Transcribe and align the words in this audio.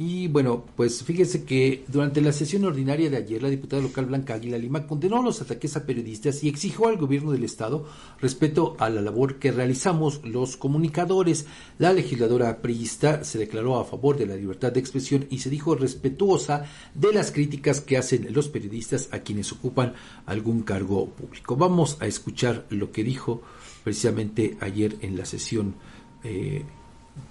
Y 0.00 0.28
bueno, 0.28 0.64
pues 0.76 1.02
fíjese 1.02 1.42
que 1.42 1.84
durante 1.88 2.20
la 2.20 2.30
sesión 2.30 2.64
ordinaria 2.64 3.10
de 3.10 3.16
ayer, 3.16 3.42
la 3.42 3.48
diputada 3.48 3.82
local 3.82 4.06
Blanca 4.06 4.34
Águila 4.34 4.56
Lima 4.56 4.86
condenó 4.86 5.24
los 5.24 5.42
ataques 5.42 5.76
a 5.76 5.86
periodistas 5.86 6.44
y 6.44 6.48
exigió 6.48 6.86
al 6.86 6.98
gobierno 6.98 7.32
del 7.32 7.42
Estado 7.42 7.84
respeto 8.20 8.76
a 8.78 8.90
la 8.90 9.02
labor 9.02 9.40
que 9.40 9.50
realizamos 9.50 10.20
los 10.24 10.56
comunicadores. 10.56 11.46
La 11.78 11.92
legisladora 11.92 12.62
priista 12.62 13.24
se 13.24 13.38
declaró 13.38 13.76
a 13.76 13.84
favor 13.84 14.16
de 14.16 14.26
la 14.26 14.36
libertad 14.36 14.70
de 14.70 14.78
expresión 14.78 15.26
y 15.30 15.40
se 15.40 15.50
dijo 15.50 15.74
respetuosa 15.74 16.66
de 16.94 17.12
las 17.12 17.32
críticas 17.32 17.80
que 17.80 17.98
hacen 17.98 18.32
los 18.32 18.48
periodistas 18.48 19.08
a 19.10 19.18
quienes 19.18 19.50
ocupan 19.50 19.94
algún 20.26 20.62
cargo 20.62 21.06
público. 21.08 21.56
Vamos 21.56 21.96
a 21.98 22.06
escuchar 22.06 22.66
lo 22.70 22.92
que 22.92 23.02
dijo 23.02 23.42
precisamente 23.82 24.58
ayer 24.60 24.94
en 25.00 25.16
la 25.16 25.24
sesión. 25.24 25.74
Eh, 26.22 26.62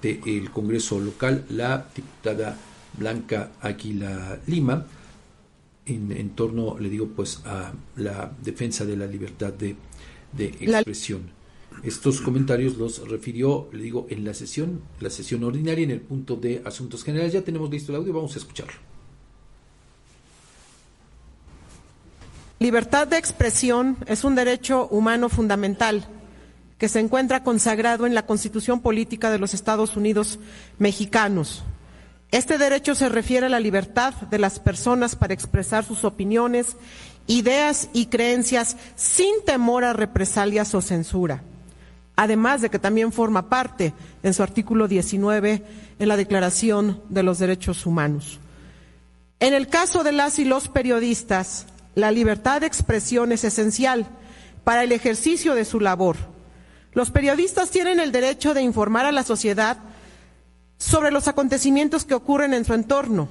del 0.01 0.51
Congreso 0.51 0.99
local, 0.99 1.45
la 1.49 1.87
diputada 1.95 2.57
Blanca 2.97 3.51
Águila 3.61 4.39
Lima, 4.47 4.85
en, 5.85 6.29
torno, 6.31 6.77
le 6.79 6.89
digo, 6.89 7.07
pues 7.07 7.41
a 7.45 7.71
la 7.95 8.31
defensa 8.43 8.85
de 8.85 8.97
la 8.97 9.05
libertad 9.05 9.53
de, 9.53 9.75
expresión. 10.37 11.29
Estos 11.83 12.21
comentarios 12.21 12.77
los 12.77 13.07
refirió, 13.07 13.69
le 13.71 13.83
digo, 13.83 14.07
en 14.09 14.25
la 14.25 14.33
sesión, 14.33 14.81
la 14.99 15.09
sesión 15.09 15.43
ordinaria, 15.43 15.83
en 15.83 15.91
el 15.91 16.01
punto 16.01 16.35
de 16.35 16.61
asuntos 16.65 17.03
generales. 17.03 17.33
Ya 17.33 17.41
tenemos 17.41 17.69
listo 17.69 17.91
el 17.91 17.99
audio, 17.99 18.13
vamos 18.13 18.35
a 18.35 18.39
escucharlo. 18.39 18.79
Libertad 22.59 23.07
de 23.07 23.17
expresión 23.17 23.97
es 24.07 24.23
un 24.23 24.33
derecho 24.33 24.87
humano 24.87 25.29
fundamental 25.29 26.07
que 26.77 26.89
se 26.89 26.99
encuentra 26.99 27.43
consagrado 27.43 28.05
en 28.05 28.13
la 28.13 28.25
Constitución 28.25 28.81
Política 28.81 29.31
de 29.31 29.39
los 29.39 29.53
Estados 29.53 29.95
Unidos 29.95 30.39
mexicanos. 30.77 31.63
Este 32.31 32.57
derecho 32.57 32.93
se 32.93 33.09
refiere 33.09 33.47
a 33.47 33.49
la 33.49 33.59
libertad 33.59 34.13
de 34.13 34.37
las 34.37 34.59
personas 34.59 35.15
para 35.15 35.33
expresar 35.33 35.83
sus 35.85 36.03
opiniones, 36.03 36.75
ideas 37.25 37.89
y 37.93 38.07
creencias 38.07 38.77
sin 38.95 39.43
temor 39.45 39.85
a 39.85 39.93
represalias 39.93 40.75
o 40.75 40.81
censura. 40.81 41.41
Además 42.15 42.61
de 42.61 42.69
que 42.69 42.79
también 42.79 43.11
forma 43.11 43.49
parte 43.49 43.93
en 44.23 44.33
su 44.33 44.43
artículo 44.43 44.87
19 44.87 45.63
en 45.99 46.07
la 46.07 46.17
Declaración 46.17 47.01
de 47.09 47.23
los 47.23 47.39
Derechos 47.39 47.85
Humanos. 47.85 48.39
En 49.39 49.53
el 49.53 49.67
caso 49.67 50.03
de 50.03 50.11
las 50.11 50.39
y 50.39 50.45
los 50.45 50.67
periodistas, 50.67 51.67
la 51.95 52.11
libertad 52.11 52.61
de 52.61 52.67
expresión 52.67 53.31
es 53.31 53.43
esencial 53.43 54.07
para 54.63 54.83
el 54.83 54.91
ejercicio 54.91 55.55
de 55.55 55.63
su 55.63 55.79
labor 55.79 56.17
los 56.97 57.11
periodistas 57.11 57.69
tienen 57.69 57.99
el 57.99 58.11
derecho 58.11 58.55
de 58.55 58.63
informar 58.63 59.05
a 59.05 59.11
la 59.11 59.21
sociedad 59.21 59.77
sobre 60.79 61.11
los 61.11 61.27
acontecimientos 61.27 62.05
que 62.05 62.15
ocurren 62.15 62.55
en 62.55 62.65
su 62.65 62.73
entorno, 62.73 63.29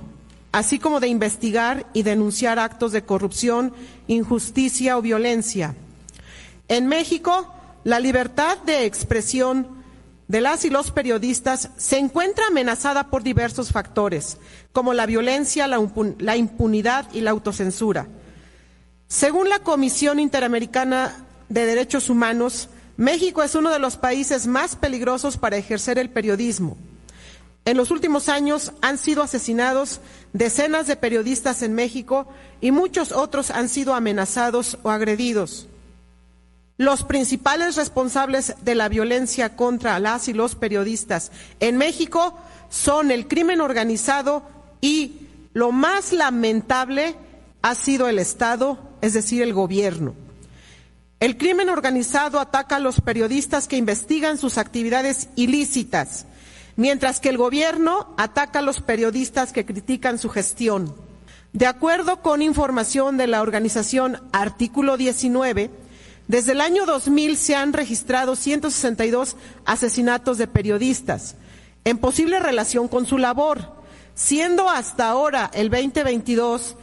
así 0.52 0.78
como 0.78 1.00
de 1.00 1.08
investigar 1.08 1.84
y 1.92 2.04
denunciar 2.04 2.60
actos 2.60 2.92
de 2.92 3.02
corrupción, 3.02 3.74
injusticia 4.06 4.96
o 4.96 5.02
violencia. 5.02 5.74
En 6.68 6.86
México, 6.86 7.52
la 7.82 7.98
libertad 7.98 8.56
de 8.58 8.84
expresión 8.84 9.66
de 10.28 10.40
las 10.40 10.64
y 10.64 10.70
los 10.70 10.92
periodistas 10.92 11.70
se 11.76 11.98
encuentra 11.98 12.46
amenazada 12.46 13.10
por 13.10 13.24
diversos 13.24 13.72
factores, 13.72 14.38
como 14.70 14.94
la 14.94 15.06
violencia, 15.06 15.66
la 15.66 16.36
impunidad 16.36 17.12
y 17.12 17.20
la 17.20 17.32
autocensura. 17.32 18.06
Según 19.08 19.48
la 19.48 19.58
Comisión 19.58 20.20
Interamericana 20.20 21.26
de 21.48 21.66
Derechos 21.66 22.08
Humanos, 22.10 22.68
México 22.96 23.42
es 23.42 23.54
uno 23.54 23.70
de 23.70 23.78
los 23.78 23.96
países 23.96 24.46
más 24.46 24.76
peligrosos 24.76 25.36
para 25.36 25.56
ejercer 25.56 25.98
el 25.98 26.10
periodismo. 26.10 26.76
En 27.66 27.76
los 27.76 27.90
últimos 27.90 28.28
años 28.28 28.72
han 28.80 28.96
sido 28.96 29.22
asesinados 29.22 30.00
decenas 30.32 30.86
de 30.86 30.96
periodistas 30.96 31.62
en 31.62 31.74
México 31.74 32.26
y 32.60 32.70
muchos 32.70 33.12
otros 33.12 33.50
han 33.50 33.68
sido 33.68 33.94
amenazados 33.94 34.78
o 34.82 34.90
agredidos. 34.90 35.68
Los 36.78 37.02
principales 37.02 37.76
responsables 37.76 38.54
de 38.62 38.74
la 38.74 38.88
violencia 38.88 39.56
contra 39.56 39.98
las 39.98 40.28
y 40.28 40.32
los 40.32 40.54
periodistas 40.54 41.32
en 41.58 41.76
México 41.76 42.38
son 42.70 43.10
el 43.10 43.26
crimen 43.28 43.60
organizado 43.60 44.42
y 44.80 45.26
lo 45.52 45.72
más 45.72 46.12
lamentable 46.12 47.16
ha 47.62 47.74
sido 47.74 48.08
el 48.08 48.18
Estado, 48.18 48.78
es 49.00 49.12
decir, 49.14 49.42
el 49.42 49.54
gobierno. 49.54 50.14
El 51.18 51.38
crimen 51.38 51.70
organizado 51.70 52.40
ataca 52.40 52.76
a 52.76 52.80
los 52.80 53.00
periodistas 53.00 53.68
que 53.68 53.78
investigan 53.78 54.36
sus 54.36 54.58
actividades 54.58 55.30
ilícitas, 55.34 56.26
mientras 56.76 57.20
que 57.20 57.30
el 57.30 57.38
gobierno 57.38 58.14
ataca 58.18 58.58
a 58.58 58.62
los 58.62 58.82
periodistas 58.82 59.52
que 59.52 59.64
critican 59.64 60.18
su 60.18 60.28
gestión. 60.28 60.94
De 61.54 61.66
acuerdo 61.66 62.20
con 62.20 62.42
información 62.42 63.16
de 63.16 63.28
la 63.28 63.40
organización 63.40 64.20
Artículo 64.32 64.98
19, 64.98 65.70
desde 66.28 66.52
el 66.52 66.60
año 66.60 66.84
2000 66.84 67.38
se 67.38 67.56
han 67.56 67.72
registrado 67.72 68.36
162 68.36 69.36
asesinatos 69.64 70.36
de 70.36 70.48
periodistas 70.48 71.36
en 71.86 71.96
posible 71.96 72.40
relación 72.40 72.88
con 72.88 73.06
su 73.06 73.16
labor, 73.16 73.72
siendo 74.14 74.68
hasta 74.68 75.08
ahora 75.08 75.50
el 75.54 75.70
2022 75.70 76.76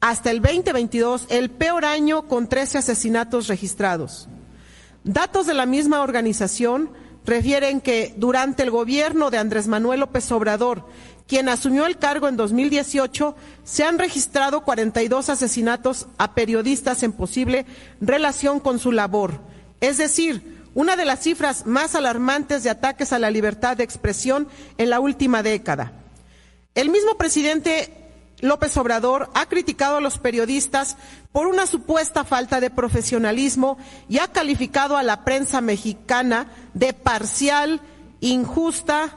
hasta 0.00 0.30
el 0.30 0.40
2022 0.40 1.26
el 1.30 1.50
peor 1.50 1.84
año 1.84 2.28
con 2.28 2.48
13 2.48 2.78
asesinatos 2.78 3.48
registrados. 3.48 4.28
Datos 5.04 5.46
de 5.46 5.54
la 5.54 5.66
misma 5.66 6.02
organización 6.02 6.90
refieren 7.24 7.80
que 7.80 8.14
durante 8.16 8.62
el 8.62 8.70
gobierno 8.70 9.30
de 9.30 9.38
Andrés 9.38 9.66
Manuel 9.66 10.00
López 10.00 10.30
Obrador, 10.32 10.86
quien 11.26 11.48
asumió 11.48 11.86
el 11.86 11.98
cargo 11.98 12.28
en 12.28 12.36
2018, 12.36 13.34
se 13.64 13.84
han 13.84 13.98
registrado 13.98 14.62
42 14.62 15.28
asesinatos 15.28 16.06
a 16.18 16.34
periodistas 16.34 17.02
en 17.02 17.12
posible 17.12 17.66
relación 18.00 18.60
con 18.60 18.78
su 18.78 18.92
labor. 18.92 19.40
Es 19.80 19.98
decir, 19.98 20.56
una 20.74 20.94
de 20.94 21.04
las 21.04 21.20
cifras 21.20 21.66
más 21.66 21.94
alarmantes 21.94 22.62
de 22.62 22.70
ataques 22.70 23.12
a 23.12 23.18
la 23.18 23.30
libertad 23.30 23.76
de 23.76 23.84
expresión 23.84 24.46
en 24.78 24.90
la 24.90 25.00
última 25.00 25.42
década. 25.42 25.92
El 26.74 26.90
mismo 26.90 27.16
presidente 27.16 28.05
López 28.40 28.76
Obrador 28.76 29.30
ha 29.34 29.46
criticado 29.46 29.96
a 29.96 30.00
los 30.00 30.18
periodistas 30.18 30.96
por 31.32 31.46
una 31.46 31.66
supuesta 31.66 32.24
falta 32.24 32.60
de 32.60 32.70
profesionalismo 32.70 33.78
y 34.08 34.18
ha 34.18 34.28
calificado 34.28 34.96
a 34.96 35.02
la 35.02 35.24
prensa 35.24 35.60
mexicana 35.60 36.48
de 36.74 36.92
parcial, 36.92 37.80
injusta, 38.20 39.16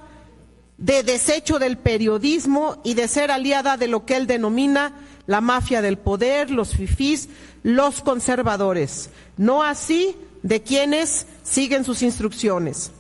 de 0.78 1.04
desecho 1.04 1.60
del 1.60 1.78
periodismo 1.78 2.78
y 2.86 2.94
de 2.94 3.10
ser 3.10 3.32
aliada 3.32 3.76
de 3.76 3.88
lo 3.88 4.06
que 4.06 4.16
él 4.16 4.28
denomina 4.28 4.94
la 5.28 5.42
mafia 5.42 5.82
del 5.82 5.98
poder, 5.98 6.50
los 6.50 6.76
fifís, 6.76 7.28
los 7.62 8.02
conservadores. 8.02 9.10
No 9.36 9.64
así 9.64 10.16
de 10.42 10.64
quienes 10.64 11.28
siguen 11.44 11.84
sus 11.84 12.02
instrucciones. 12.02 12.92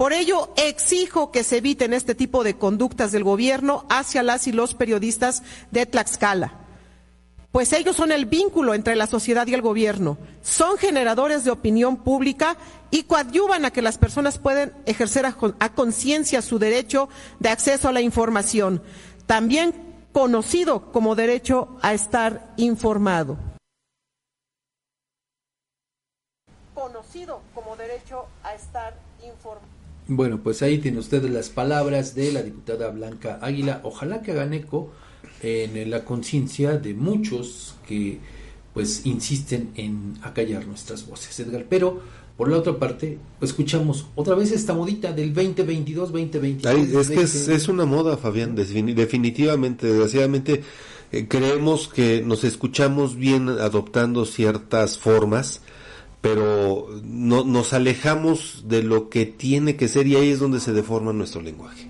Por 0.00 0.14
ello, 0.14 0.48
exijo 0.56 1.30
que 1.30 1.44
se 1.44 1.58
eviten 1.58 1.92
este 1.92 2.14
tipo 2.14 2.42
de 2.42 2.56
conductas 2.56 3.12
del 3.12 3.22
gobierno 3.22 3.84
hacia 3.90 4.22
las 4.22 4.46
y 4.46 4.52
los 4.52 4.72
periodistas 4.74 5.42
de 5.72 5.84
Tlaxcala, 5.84 6.54
pues 7.52 7.74
ellos 7.74 7.96
son 7.96 8.10
el 8.10 8.24
vínculo 8.24 8.72
entre 8.72 8.96
la 8.96 9.06
sociedad 9.06 9.46
y 9.46 9.52
el 9.52 9.60
gobierno, 9.60 10.16
son 10.40 10.78
generadores 10.78 11.44
de 11.44 11.50
opinión 11.50 11.98
pública 11.98 12.56
y 12.90 13.02
coadyuvan 13.02 13.66
a 13.66 13.72
que 13.72 13.82
las 13.82 13.98
personas 13.98 14.38
puedan 14.38 14.72
ejercer 14.86 15.26
a, 15.26 15.68
conciencia 15.74 16.40
su 16.40 16.58
derecho 16.58 17.10
de 17.38 17.50
acceso 17.50 17.86
a 17.86 17.92
la 17.92 18.00
información, 18.00 18.82
también 19.26 19.74
conocido 20.12 20.92
como 20.92 21.14
derecho 21.14 21.76
a 21.82 21.92
estar 21.92 22.54
informado. 22.56 23.36
Conocido 26.72 27.42
como 27.54 27.76
derecho 27.76 28.24
a 28.42 28.54
estar 28.54 28.94
informado. 29.22 29.79
Bueno, 30.12 30.40
pues 30.42 30.60
ahí 30.62 30.78
tiene 30.78 30.98
usted 30.98 31.22
las 31.30 31.50
palabras 31.50 32.16
de 32.16 32.32
la 32.32 32.42
diputada 32.42 32.90
Blanca 32.90 33.38
Águila. 33.40 33.80
Ojalá 33.84 34.22
que 34.22 34.32
hagan 34.32 34.52
eco 34.52 34.90
en 35.40 35.88
la 35.88 36.04
conciencia 36.04 36.78
de 36.78 36.94
muchos 36.94 37.76
que 37.86 38.18
pues 38.74 39.06
insisten 39.06 39.70
en 39.76 40.14
acallar 40.22 40.66
nuestras 40.66 41.06
voces, 41.06 41.38
Edgar. 41.38 41.64
Pero 41.68 42.00
por 42.36 42.50
la 42.50 42.58
otra 42.58 42.76
parte, 42.76 43.18
pues 43.38 43.52
escuchamos 43.52 44.06
otra 44.16 44.34
vez 44.34 44.50
esta 44.50 44.74
modita 44.74 45.12
del 45.12 45.32
2022, 45.32 46.10
2023. 46.10 46.92
es 46.92 47.46
que 47.46 47.54
es, 47.54 47.68
una 47.68 47.84
moda, 47.84 48.16
Fabián, 48.16 48.56
definitivamente, 48.56 49.86
desgraciadamente 49.86 50.64
eh, 51.12 51.28
creemos 51.28 51.86
que 51.86 52.20
nos 52.22 52.42
escuchamos 52.42 53.14
bien 53.14 53.48
adoptando 53.48 54.24
ciertas 54.24 54.98
formas 54.98 55.60
pero 56.20 56.88
no, 57.02 57.44
nos 57.44 57.72
alejamos 57.72 58.64
de 58.66 58.82
lo 58.82 59.08
que 59.08 59.26
tiene 59.26 59.76
que 59.76 59.88
ser 59.88 60.06
y 60.06 60.16
ahí 60.16 60.30
es 60.30 60.38
donde 60.38 60.60
se 60.60 60.72
deforma 60.72 61.12
nuestro 61.12 61.40
lenguaje. 61.40 61.88